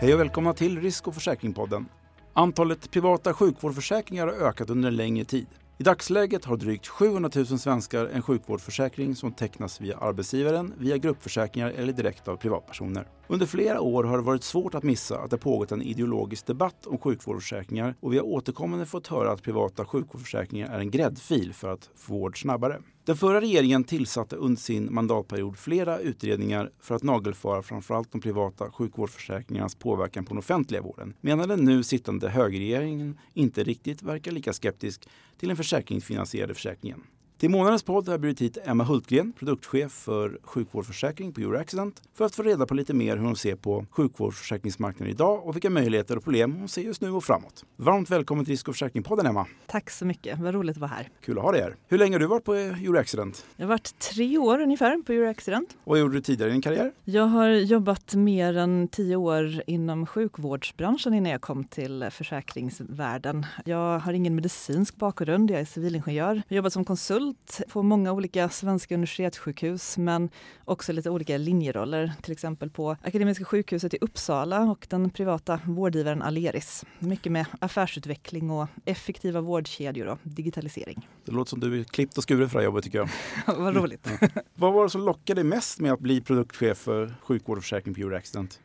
[0.00, 1.88] Hej och välkomna till Risk och försäkringpodden.
[2.32, 5.46] Antalet privata sjukvårdsförsäkringar har ökat under en längre tid.
[5.78, 11.70] I dagsläget har drygt 700 000 svenskar en sjukvårdsförsäkring som tecknas via arbetsgivaren, via gruppförsäkringar
[11.70, 13.08] eller direkt av privatpersoner.
[13.28, 16.86] Under flera år har det varit svårt att missa att det pågått en ideologisk debatt
[16.86, 21.68] om sjukvårdsförsäkringar och vi har återkommande fått höra att privata sjukvårdsförsäkringar är en gräddfil för
[21.68, 22.78] att få vård snabbare.
[23.08, 28.70] Den förra regeringen tillsatte under sin mandatperiod flera utredningar för att nagelfara framförallt de privata
[28.70, 31.14] sjukvårdsförsäkringarnas påverkan på den offentliga vården.
[31.20, 35.08] Medan den nu sittande högerregeringen inte riktigt verkar lika skeptisk
[35.38, 37.02] till den försäkringsfinansierade försäkringen.
[37.38, 42.24] Till månadens podd har jag bjudit hit Emma Hultgren, produktchef för sjukvårdsförsäkring på Euroaccident, för
[42.24, 46.16] att få reda på lite mer hur hon ser på sjukvårdsförsäkringsmarknaden idag och vilka möjligheter
[46.16, 47.64] och problem hon ser just nu och framåt.
[47.76, 49.46] Varmt välkommen till Risk och försäkringspodden Emma.
[49.66, 51.08] Tack så mycket, vad roligt att vara här.
[51.24, 51.76] Kul att ha dig här.
[51.88, 53.46] Hur länge har du varit på Euroaccident?
[53.56, 55.76] Jag har varit tre år ungefär på Euroaccident.
[55.84, 56.92] Och vad gjorde du tidigare i din karriär?
[57.04, 63.46] Jag har jobbat mer än tio år inom sjukvårdsbranschen innan jag kom till försäkringsvärlden.
[63.64, 66.34] Jag har ingen medicinsk bakgrund, jag är civilingenjör.
[66.34, 67.27] Jag har jobbat som konsult
[67.68, 70.30] på många olika svenska universitetssjukhus men
[70.64, 76.22] också lite olika linjeroller, till exempel på Akademiska sjukhuset i Uppsala och den privata vårdgivaren
[76.22, 76.84] Aleris.
[76.98, 81.08] Mycket med affärsutveckling och effektiva vårdkedjor och digitalisering.
[81.24, 83.08] Det låter som du är klippt och skuren för det här jobbet tycker jag.
[83.58, 84.08] Vad roligt.
[84.54, 87.94] Vad var det som lockade dig mest med att bli produktchef för sjukvård och försäkring
[87.94, 88.60] på Euroaccident?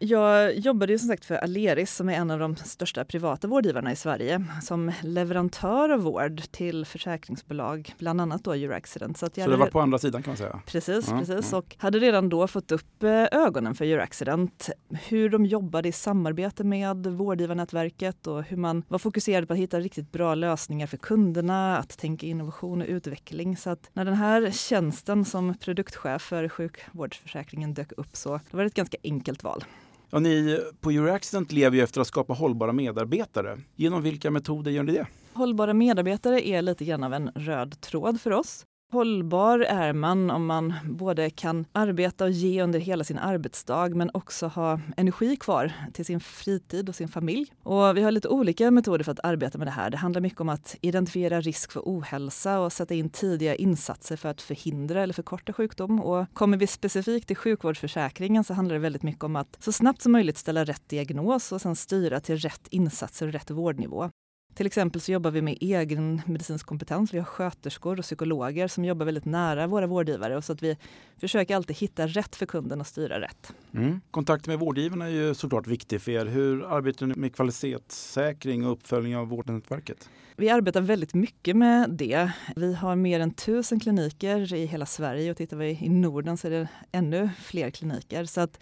[0.00, 3.92] Jag jobbade ju som sagt för Aleris som är en av de största privata vårdgivarna
[3.92, 9.18] i Sverige som leverantör av vård till försäkringsbolag, bland annat då Euroaccident.
[9.18, 10.60] Så, att jag så det var på andra sidan kan man säga?
[10.66, 11.52] Precis, ja, precis.
[11.52, 14.70] Och hade redan då fått upp eh, ögonen för Euroaccident.
[15.08, 19.80] Hur de jobbade i samarbete med vårdgivarnätverket och hur man var fokuserad på att hitta
[19.80, 23.56] riktigt bra lösningar för kunderna, att tänka innovation och utveckling.
[23.56, 28.66] Så att när den här tjänsten som produktchef för sjukvårdsförsäkringen dök upp så var det
[28.66, 29.64] ett ganska enkelt val.
[30.10, 33.58] Ja, ni på Euroaccident lever ju efter att skapa hållbara medarbetare.
[33.76, 35.06] Genom vilka metoder gör ni det?
[35.32, 38.64] Hållbara medarbetare är lite grann av en röd tråd för oss.
[38.92, 44.10] Hållbar är man om man både kan arbeta och ge under hela sin arbetsdag men
[44.14, 47.52] också ha energi kvar till sin fritid och sin familj.
[47.62, 49.90] Och vi har lite olika metoder för att arbeta med det här.
[49.90, 54.28] Det handlar mycket om att identifiera risk för ohälsa och sätta in tidiga insatser för
[54.28, 56.00] att förhindra eller förkorta sjukdom.
[56.00, 60.02] Och kommer vi specifikt till sjukvårdsförsäkringen så handlar det väldigt mycket om att så snabbt
[60.02, 64.10] som möjligt ställa rätt diagnos och sen styra till rätt insatser och rätt vårdnivå.
[64.58, 67.14] Till exempel så jobbar vi med egen medicinsk kompetens.
[67.14, 70.76] Vi har sköterskor och psykologer som jobbar väldigt nära våra vårdgivare och så att vi
[71.16, 73.52] försöker alltid hitta rätt för kunden och styra rätt.
[73.74, 74.00] Mm.
[74.10, 76.26] Kontakt med vårdgivarna är ju såklart viktig för er.
[76.26, 80.10] Hur arbetar ni med kvalitetssäkring och uppföljning av vårdnätverket?
[80.36, 82.32] Vi arbetar väldigt mycket med det.
[82.56, 86.46] Vi har mer än tusen kliniker i hela Sverige och tittar vi i Norden så
[86.46, 88.24] är det ännu fler kliniker.
[88.24, 88.60] Så att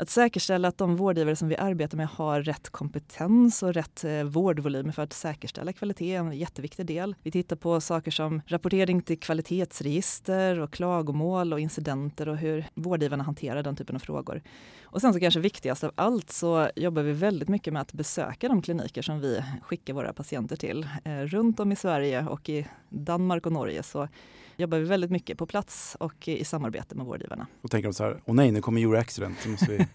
[0.00, 4.22] att säkerställa att de vårdgivare som vi arbetar med har rätt kompetens och rätt eh,
[4.22, 7.14] vårdvolymer för att säkerställa kvalitet är en jätteviktig del.
[7.22, 13.24] Vi tittar på saker som rapportering till kvalitetsregister och klagomål och incidenter och hur vårdgivarna
[13.24, 14.42] hanterar den typen av frågor.
[14.82, 18.48] Och sen så kanske viktigast av allt så jobbar vi väldigt mycket med att besöka
[18.48, 20.88] de kliniker som vi skickar våra patienter till.
[21.04, 24.08] Eh, runt om i Sverige och i Danmark och Norge så
[24.60, 27.46] jobbar vi väldigt mycket på plats och i samarbete med vårdgivarna.
[27.62, 29.46] Och tänker de så här, åh nej, nu kommer Euroaccident.
[29.68, 29.86] Vi...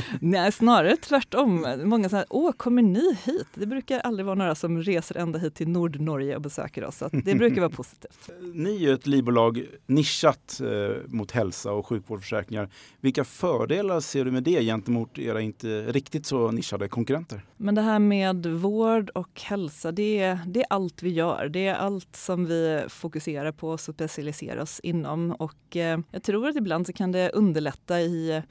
[0.20, 1.66] nej, snarare tvärtom.
[1.84, 3.46] Många säger, åh, kommer ni hit?
[3.54, 6.96] Det brukar aldrig vara några som reser ända hit till Nordnorge och besöker oss.
[6.96, 8.30] Så det brukar vara positivt.
[8.54, 12.70] Ni är ett livbolag nischat eh, mot hälsa och sjukvårdsförsäkringar.
[13.00, 17.44] Vilka fördelar ser du med det gentemot era inte riktigt så nischade konkurrenter?
[17.56, 21.48] Men det här med vård och hälsa, det är, det är allt vi gör.
[21.48, 25.30] Det är allt som vi fokuserar på och specialisera oss inom.
[25.30, 28.42] Och eh, jag tror att ibland så kan det underlätta i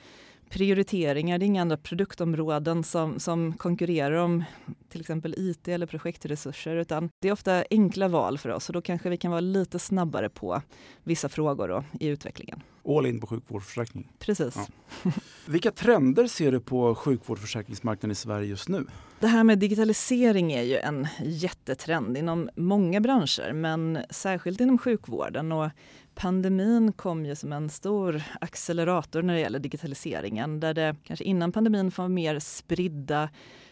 [0.52, 1.38] prioriteringar.
[1.38, 4.44] Det är inga andra produktområden som, som konkurrerar om
[4.90, 8.82] till exempel IT eller projektresurser utan det är ofta enkla val för oss och då
[8.82, 10.62] kanske vi kan vara lite snabbare på
[11.04, 12.64] vissa frågor då, i utvecklingen.
[12.86, 14.12] All in på sjukvårdsförsäkring?
[14.20, 14.56] Precis.
[14.56, 15.12] Ja.
[15.46, 18.86] Vilka trender ser du på sjukvårdsförsäkringsmarknaden i Sverige just nu?
[19.20, 25.52] Det här med digitalisering är ju en jättetrend inom många branscher men särskilt inom sjukvården.
[25.52, 25.70] Och
[26.16, 31.52] pandemin kom ju som en stor accelerator när det gäller digitaliseringen där det kanske innan
[31.52, 33.30] pandemin var mer spridda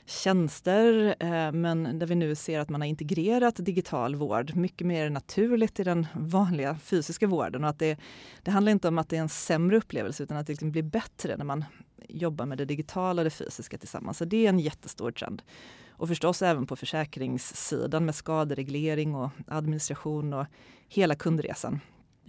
[0.09, 5.09] tjänster eh, men där vi nu ser att man har integrerat digital vård mycket mer
[5.09, 7.63] naturligt i den vanliga fysiska vården.
[7.63, 7.97] Och att det,
[8.43, 10.83] det handlar inte om att det är en sämre upplevelse utan att det liksom blir
[10.83, 11.65] bättre när man
[12.09, 14.17] jobbar med det digitala och det fysiska tillsammans.
[14.17, 15.41] Så det är en jättestor trend.
[15.89, 20.45] Och förstås även på försäkringssidan med skadereglering och administration och
[20.87, 21.79] hela kundresan.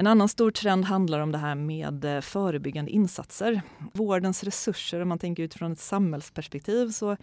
[0.00, 3.62] En annan stor trend handlar om det här med eh, förebyggande insatser.
[3.92, 7.16] Vårdens resurser, om man tänker utifrån ett samhällsperspektiv, så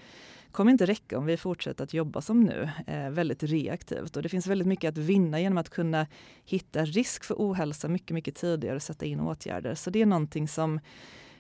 [0.52, 4.16] kommer inte räcka om vi fortsätter att jobba som nu, eh, väldigt reaktivt.
[4.16, 6.08] Och det finns väldigt mycket att vinna genom att kunna
[6.46, 9.76] hitta risk för ohälsa mycket, mycket tidigare och sätta in åtgärder.
[9.76, 10.80] Så det är någonting som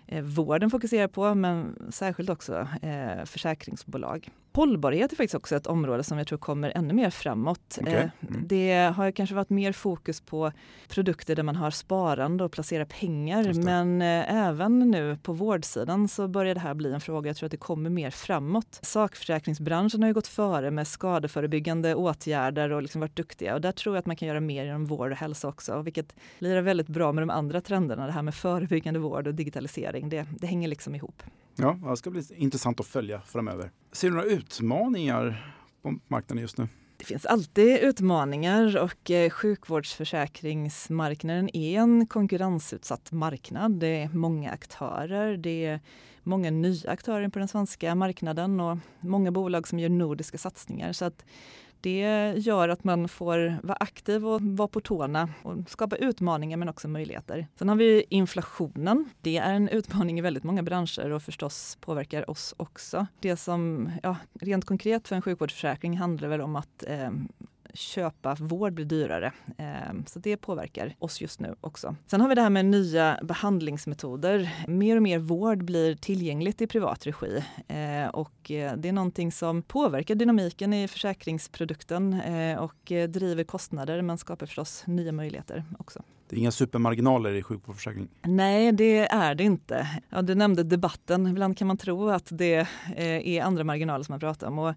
[0.07, 4.29] eh, vården fokuserar på, men särskilt också eh, försäkringsbolag.
[4.57, 7.77] Hållbarhet är faktiskt också ett område som jag tror kommer ännu mer framåt.
[7.81, 7.93] Okay.
[7.93, 8.47] Eh, Mm.
[8.47, 10.51] Det har kanske varit mer fokus på
[10.87, 13.53] produkter där man har sparande och placerar pengar.
[13.63, 17.29] Men eh, även nu på vårdsidan så börjar det här bli en fråga.
[17.29, 18.79] Jag tror att det kommer mer framåt.
[18.81, 23.53] Sakförsäkringsbranschen har ju gått före med skadeförebyggande åtgärder och liksom varit duktiga.
[23.53, 25.81] Och där tror jag att man kan göra mer inom vård och hälsa också.
[25.81, 28.05] Vilket lirar väldigt bra med de andra trenderna.
[28.05, 30.09] Det här med förebyggande vård och digitalisering.
[30.09, 31.23] Det, det hänger liksom ihop.
[31.57, 33.71] Ja, det ska bli intressant att följa framöver.
[33.91, 36.67] Ser du några utmaningar på marknaden just nu?
[36.97, 43.79] Det finns alltid utmaningar och eh, sjukvårdsförsäkringsmarknaden är en konkurrensutsatt marknad.
[43.79, 45.79] Det är många aktörer, det är
[46.23, 50.93] många nya aktörer på den svenska marknaden och många bolag som gör nordiska satsningar.
[50.93, 51.25] Så att
[51.81, 56.69] det gör att man får vara aktiv och vara på tårna och skapa utmaningar men
[56.69, 57.47] också möjligheter.
[57.55, 59.09] Sen har vi inflationen.
[59.21, 63.07] Det är en utmaning i väldigt många branscher och förstås påverkar oss också.
[63.19, 67.09] Det som ja, rent konkret för en sjukvårdsförsäkring handlar väl om att eh,
[67.77, 69.31] köpa vård blir dyrare.
[69.57, 71.95] Ehm, så det påverkar oss just nu också.
[72.07, 74.65] Sen har vi det här med nya behandlingsmetoder.
[74.67, 79.31] Mer och mer vård blir tillgängligt i privat regi ehm, och eh, det är någonting
[79.31, 85.63] som påverkar dynamiken i försäkringsprodukten eh, och eh, driver kostnader men skapar förstås nya möjligheter
[85.79, 86.03] också.
[86.29, 88.09] Det är inga supermarginaler i sjukvårdsförsäkringen.
[88.21, 89.87] Nej, det är det inte.
[90.09, 91.27] Ja, du nämnde debatten.
[91.27, 94.59] Ibland kan man tro att det eh, är andra marginaler som man pratar om.
[94.59, 94.73] Och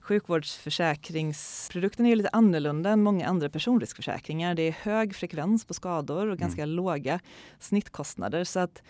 [0.00, 4.54] sjukvårdsförsäkringsprodukten är lite annorlunda än många andra personriskförsäkringar.
[4.54, 7.20] Det är hög frekvens på skador och ganska låga
[7.58, 8.44] snittkostnader.
[8.44, 8.82] Så att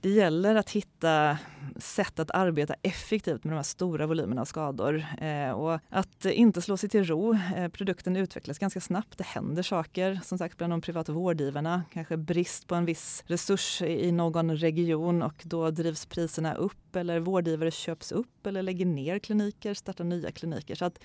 [0.00, 1.38] det gäller att hitta
[1.76, 6.62] sätt att arbeta effektivt med de här stora volymerna av skador eh, och att inte
[6.62, 7.38] slå sig till ro.
[7.56, 9.18] Eh, produkten utvecklas ganska snabbt.
[9.18, 11.82] Det händer saker som sagt bland de privata vårdgivarna.
[11.92, 17.20] Kanske brist på en viss resurs i någon region och då drivs priserna upp eller
[17.20, 20.74] vårdgivare köps upp eller lägger ner kliniker, startar nya kliniker.
[20.74, 20.98] Så att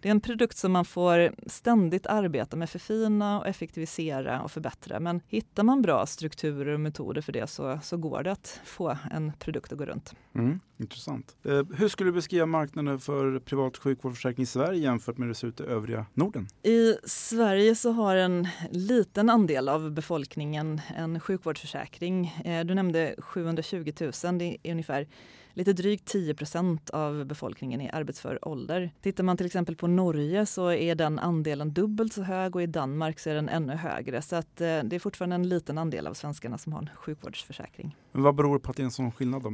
[0.00, 5.00] det är en produkt som man får ständigt arbeta med, förfina och effektivisera och förbättra.
[5.00, 8.96] Men hittar man bra strukturer och metoder för det så, så går det att få
[9.10, 10.14] en produkt att gå runt.
[10.34, 11.36] Mm, intressant.
[11.44, 15.38] Eh, hur skulle du beskriva marknaden för privat sjukvårdsförsäkring i Sverige jämfört med hur det
[15.38, 16.48] ser ut i övriga Norden?
[16.62, 22.26] I Sverige så har en liten andel av befolkningen en sjukvårdsförsäkring.
[22.44, 25.06] Eh, Du nämnde 720 000, det är ungefär
[25.54, 28.90] lite drygt 10 procent av befolkningen i arbetsför ålder.
[29.02, 32.66] Tittar man till exempel på Norge så är den andelen dubbelt så hög och i
[32.66, 34.22] Danmark så är den ännu högre.
[34.22, 37.96] Så att eh, det är fortfarande en liten andel av svenskarna som har en sjukvårdsförsäkring.
[38.12, 39.50] Men vad beror det på att det är en sån skillnad då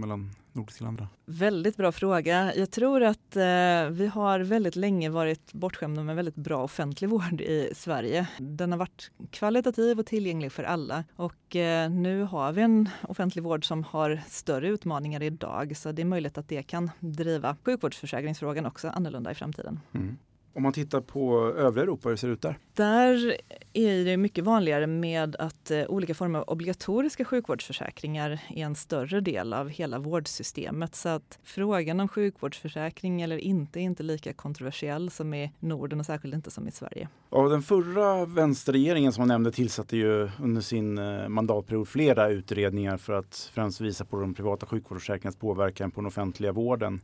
[0.58, 1.08] mellan nordiska länder?
[1.26, 2.55] Väldigt bra fråga.
[2.55, 7.40] Jag tror att eh, vi har väldigt länge varit bortskämda med väldigt bra offentlig vård
[7.40, 8.28] i Sverige.
[8.38, 13.43] Den har varit kvalitativ och tillgänglig för alla och eh, nu har vi en offentlig
[13.43, 18.66] vård som har större utmaningar idag så det är möjligt att det kan driva sjukvårdsförsäkringsfrågan
[18.66, 19.81] också annorlunda i framtiden.
[19.94, 20.16] Mm.
[20.58, 22.58] Om man tittar på övriga Europa, hur ser det ut där?
[22.75, 23.37] Där
[23.72, 29.20] är det mycket vanligare med att eh, olika former av obligatoriska sjukvårdsförsäkringar är en större
[29.20, 30.94] del av hela vårdsystemet.
[30.94, 36.06] Så att frågan om sjukvårdsförsäkring eller inte är inte lika kontroversiell som i Norden och
[36.06, 37.08] särskilt inte som i Sverige.
[37.31, 42.96] Ja, den förra vänsterregeringen som man nämnde tillsatte ju under sin eh, mandatperiod flera utredningar
[42.96, 47.00] för att främst visa på de privata sjukvårdsförsäkringarnas påverkan på den offentliga vården.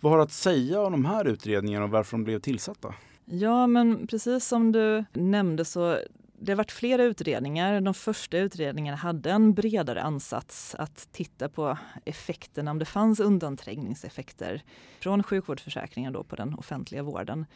[0.00, 2.94] Vad har du att säga om de här utredningarna och varför de blev tillsatta?
[3.24, 5.98] Ja, men precis som du nämnde så
[6.38, 7.80] det har varit flera utredningar.
[7.80, 14.62] De första utredningarna hade en bredare ansats att titta på effekterna, om det fanns undanträngningseffekter
[15.00, 17.46] från sjukvårdsförsäkringen då på den offentliga vården.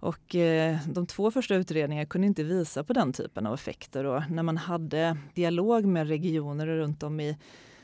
[0.00, 4.22] Och eh, de två första utredningarna kunde inte visa på den typen av effekter och
[4.30, 7.36] när man hade dialog med regioner runt om i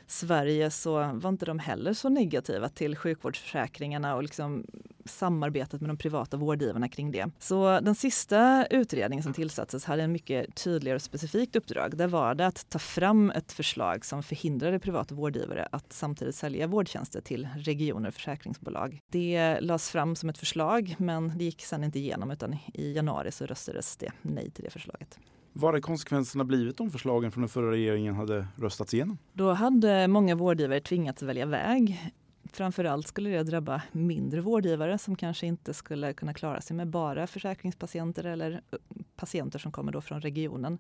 [0.06, 4.64] Sverige så var inte de heller så negativa till sjukvårdsförsäkringarna och liksom
[5.04, 7.30] samarbetet med de privata vårdgivarna kring det.
[7.38, 11.96] Så den sista utredningen som tillsattes hade en mycket tydligare och specifikt uppdrag.
[11.96, 16.66] Där var det att ta fram ett förslag som förhindrade privata vårdgivare att samtidigt sälja
[16.66, 19.00] vårdtjänster till regioner och försäkringsbolag.
[19.08, 23.32] Det lades fram som ett förslag men det gick sedan inte igenom utan i januari
[23.32, 25.18] så röstades det nej till det förslaget.
[25.56, 29.18] Vad hade konsekvenserna blivit om förslagen från den förra regeringen hade röstats igenom?
[29.32, 32.12] Då hade många vårdgivare tvingats välja väg.
[32.52, 37.26] Framförallt skulle det drabba mindre vårdgivare som kanske inte skulle kunna klara sig med bara
[37.26, 38.78] försäkringspatienter eller eh,
[39.16, 40.78] patienter som kommer då från regionen.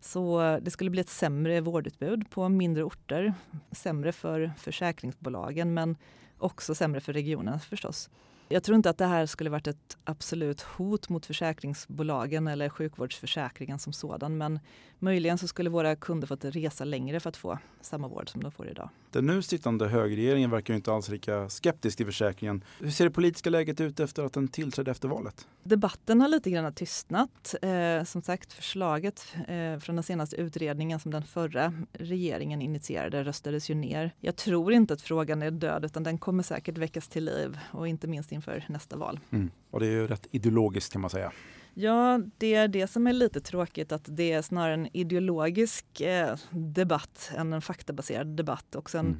[0.00, 3.34] Så eh, det skulle bli ett sämre vårdutbud på mindre orter.
[3.72, 5.96] Sämre för försäkringsbolagen men
[6.38, 8.10] också sämre för regionen förstås.
[8.54, 13.78] Jag tror inte att det här skulle varit ett absolut hot mot försäkringsbolagen eller sjukvårdsförsäkringen
[13.78, 14.36] som sådan.
[14.36, 14.60] Men
[14.98, 18.52] möjligen så skulle våra kunder fått resa längre för att få samma vård som de
[18.52, 18.90] får idag.
[19.14, 22.64] Den nu sittande högerregeringen verkar inte alls lika skeptisk till försäkringen.
[22.80, 25.46] Hur ser det politiska läget ut efter att den tillträdde efter valet?
[25.62, 27.54] Debatten har lite grann tystnat.
[27.62, 33.70] Eh, som sagt, förslaget eh, från den senaste utredningen som den förra regeringen initierade röstades
[33.70, 34.10] ju ner.
[34.20, 37.88] Jag tror inte att frågan är död utan den kommer säkert väckas till liv och
[37.88, 39.20] inte minst inför nästa val.
[39.30, 39.50] Mm.
[39.70, 41.32] Och det är ju rätt ideologiskt kan man säga.
[41.74, 46.36] Ja, det är det som är lite tråkigt att det är snarare en ideologisk eh,
[46.50, 49.18] debatt än en faktabaserad debatt och sen mm.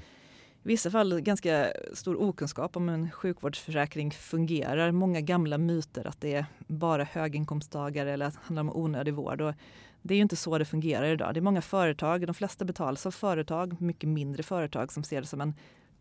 [0.62, 4.90] i vissa fall ganska stor okunskap om hur en sjukvårdsförsäkring fungerar.
[4.90, 9.40] Många gamla myter att det är bara höginkomsttagare eller att det handlar om onödig vård.
[9.40, 9.54] Och
[10.02, 11.34] det är ju inte så det fungerar idag.
[11.34, 15.26] Det är många företag, de flesta betalas av företag, mycket mindre företag som ser det
[15.26, 15.54] som en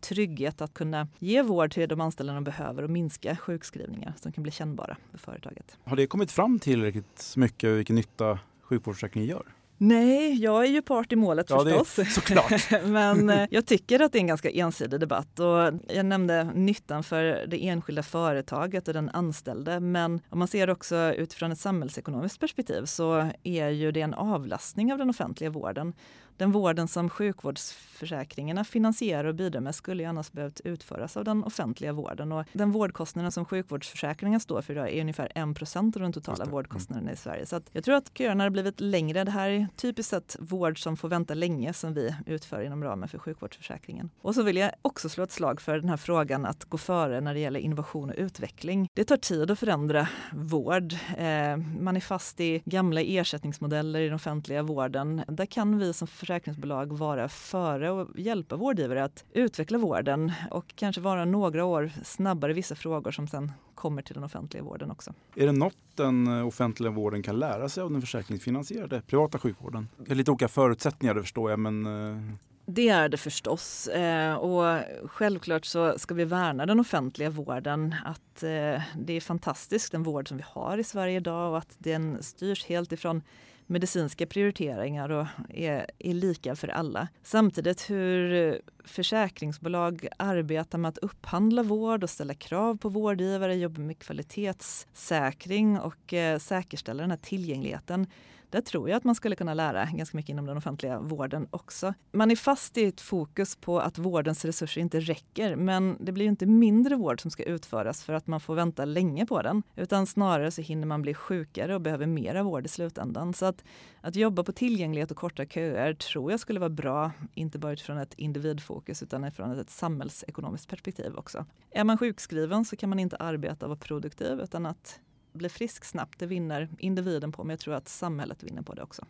[0.04, 4.42] trygghet att kunna ge vård till de anställda de behöver och minska sjukskrivningar som kan
[4.42, 5.78] bli kännbara för företaget.
[5.84, 9.44] Har det kommit fram tillräckligt mycket vilken nytta sjukvårdsförsäkringen gör?
[9.78, 11.94] Nej, jag är ju part i målet ja, förstås.
[11.94, 12.70] Det, såklart.
[12.84, 17.04] Men eh, jag tycker att det är en ganska ensidig debatt och jag nämnde nyttan
[17.04, 19.80] för det enskilda företaget och den anställde.
[19.80, 24.92] Men om man ser också utifrån ett samhällsekonomiskt perspektiv så är ju det en avlastning
[24.92, 25.92] av den offentliga vården.
[26.36, 31.44] Den vården som sjukvårdsförsäkringarna finansierar och bidrar med skulle ju annars behövt utföras av den
[31.44, 32.32] offentliga vården.
[32.32, 36.52] Och den vårdkostnaden som sjukvårdsförsäkringen står för idag är ungefär 1 av den totala mm.
[36.52, 37.46] vårdkostnaden i Sverige.
[37.46, 39.24] Så jag tror att köerna har blivit längre.
[39.24, 43.08] Det här är typiskt sett vård som får vänta länge som vi utför inom ramen
[43.08, 44.10] för sjukvårdsförsäkringen.
[44.20, 47.20] Och så vill jag också slå ett slag för den här frågan att gå före
[47.20, 48.88] när det gäller innovation och utveckling.
[48.94, 50.92] Det tar tid att förändra vård.
[51.16, 55.22] Eh, man är fast i gamla ersättningsmodeller i den offentliga vården.
[55.28, 61.00] Där kan vi som försäkringsbolag vara före och hjälpa vårdgivare att utveckla vården och kanske
[61.00, 65.14] vara några år snabbare i vissa frågor som sen kommer till den offentliga vården också.
[65.34, 69.88] Är det något den offentliga vården kan lära sig av den försäkringsfinansierade privata sjukvården?
[69.96, 73.88] Det är lite olika förutsättningar det förstår jag men eh, det är det förstås.
[73.88, 77.94] Eh, och självklart så ska vi värna den offentliga vården.
[78.04, 81.76] Att eh, det är fantastiskt den vård som vi har i Sverige idag och att
[81.78, 83.22] den styrs helt ifrån
[83.66, 87.08] medicinska prioriteringar och är, är lika för alla.
[87.22, 93.98] Samtidigt hur försäkringsbolag arbetar med att upphandla vård och ställa krav på vårdgivare, jobba med
[93.98, 98.06] kvalitetssäkring och eh, säkerställa den här tillgängligheten
[98.54, 101.94] där tror jag att man skulle kunna lära ganska mycket inom den offentliga vården också.
[102.12, 106.26] Man är fast i ett fokus på att vårdens resurser inte räcker men det blir
[106.26, 109.62] inte mindre vård som ska utföras för att man får vänta länge på den.
[109.76, 113.34] Utan snarare så hinner man bli sjukare och behöver mera vård i slutändan.
[113.34, 113.64] Så att,
[114.00, 117.98] att jobba på tillgänglighet och korta köer tror jag skulle vara bra, inte bara utifrån
[117.98, 121.46] ett individfokus utan utifrån ett samhällsekonomiskt perspektiv också.
[121.70, 125.00] Är man sjukskriven så kan man inte arbeta och vara produktiv utan att
[125.32, 128.82] bli frisk snabbt, det vinner individen på, men jag tror att samhället vinner på det
[128.82, 129.04] också.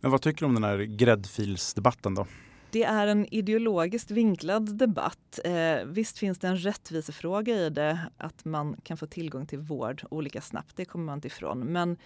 [0.00, 2.26] Men vad tycker du om den här gräddfilsdebatten då?
[2.70, 5.38] Det är en ideologiskt vinklad debatt.
[5.44, 10.02] Eh, visst finns det en rättvisefråga i det, att man kan få tillgång till vård
[10.10, 11.60] olika snabbt, det kommer man inte ifrån.
[11.60, 11.96] Men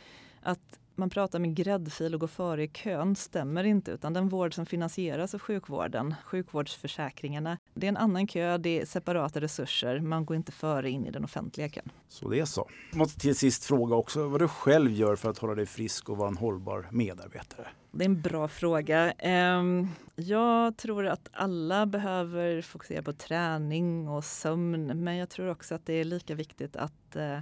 [0.43, 4.55] att man pratar med gräddfil och går före i kön stämmer inte utan den vård
[4.55, 10.25] som finansieras av sjukvården, sjukvårdsförsäkringarna, det är en annan kö, det är separata resurser, man
[10.25, 11.91] går inte före in i den offentliga kön.
[12.09, 12.69] Så det är så.
[12.91, 16.09] Jag måste till sist fråga också vad du själv gör för att hålla dig frisk
[16.09, 17.67] och vara en hållbar medarbetare?
[17.91, 19.13] Det är en bra fråga.
[19.13, 25.75] Ehm, jag tror att alla behöver fokusera på träning och sömn men jag tror också
[25.75, 27.39] att det är lika viktigt att eh,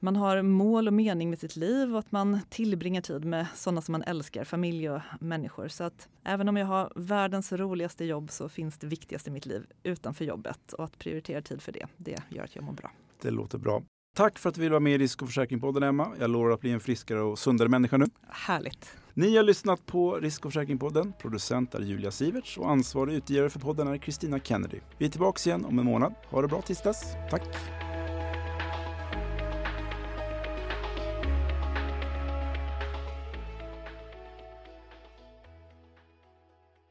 [0.00, 3.82] man har mål och mening med sitt liv och att man tillbringar tid med sådana
[3.82, 5.68] som man älskar, familj och människor.
[5.68, 9.46] Så att även om jag har världens roligaste jobb så finns det viktigaste i mitt
[9.46, 12.90] liv utanför jobbet och att prioritera tid för det, det gör att jag mår bra.
[13.22, 13.82] Det låter bra.
[14.16, 16.12] Tack för att du vill vara med i Risk och försäkringspodden Emma.
[16.18, 18.06] Jag lovar att bli en friskare och sundare människa nu.
[18.28, 18.96] Härligt.
[19.14, 21.12] Ni har lyssnat på Risk och försäkringspodden.
[21.20, 24.80] Producent är Julia Siverts och ansvarig utgivare för podden är Kristina Kennedy.
[24.98, 26.14] Vi är tillbaka igen om en månad.
[26.30, 27.02] Ha det bra tills dess.
[27.30, 27.79] Tack!